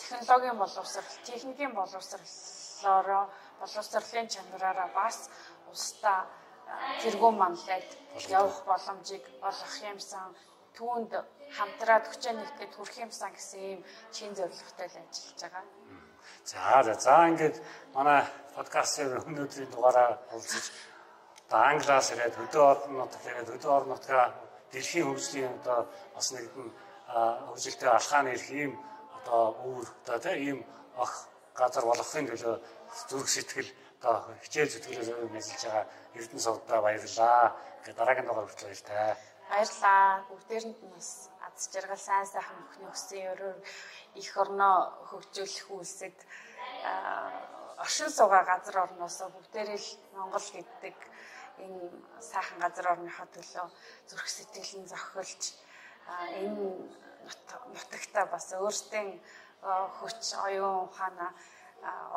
[0.00, 3.24] технологийн боловсрал, техникийн боловсралоороо
[3.60, 5.30] боловсролын чанараараа бас
[5.72, 6.26] устдаа
[7.02, 7.88] тэргуун манлайд
[8.28, 10.28] явах боломжийг олгох юмсан
[10.76, 11.12] түүнд
[11.56, 13.80] хамтраад хүчээ нэгтгэж хүрэх юмсан гэсэн ийм
[14.14, 15.64] чин зорилготой л ажиллаж байгаа.
[16.44, 17.56] За за за ингээд
[17.94, 18.20] манай
[18.56, 20.66] подкастын өнөөдрийн дугаараа уулзаж
[21.46, 24.24] одоо англиас ирээд хөдөө орон нутаг ирээд хөдөө орон нутгаа
[24.72, 25.78] дэлхийн хөгжлийн одоо
[26.14, 26.68] бас нэгэн
[27.50, 28.72] хөгжилтэй алхааны ирэх ийм
[29.20, 30.58] одоо үүр одоо тийм ийм
[30.96, 32.56] ах газар болгохын төлөө
[33.08, 35.84] зүрх сэтгэл одоо хичээл зүтгэлээр мэсэлж байгаа
[36.16, 37.54] Эрдэнэ сувдаа баярлаа.
[37.80, 39.16] Ингээ дараагийн дугаар хүртэл баяртай.
[39.50, 40.24] Баярлаа.
[40.28, 43.58] Бүгдээрэнд нь бас аз жаргал сайн сайхан бүхний өссөн өрөөр
[44.20, 44.76] их орноо
[45.10, 46.18] хөгжүүлэх үйлсэд
[47.84, 50.96] оршин суугаа газар орноосоо бүгдээрээ л Монгол гэдэг
[51.64, 51.92] энэ
[52.30, 53.66] сайхан газар орныхоо төлөө
[54.08, 55.42] зүрх сэтгэл нь зохиолж
[56.40, 56.64] энэ
[57.74, 59.06] нутагта бас өөртөө
[59.98, 61.32] хүч оюун ухаанаа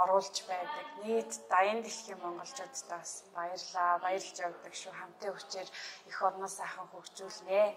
[0.02, 0.88] оруулж байдаг.
[1.04, 4.00] Нийт дайын дэлхийн монголчуудаас бас баярлаа.
[4.04, 4.92] Баярлж явдаг шүү.
[4.92, 5.70] Хамтын хүчээр
[6.10, 7.76] их орноо сайхан хөгжүүлнэ.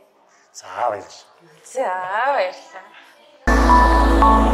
[0.53, 1.27] За баярлалаа.
[1.63, 1.87] За
[2.35, 4.46] баярлалаа.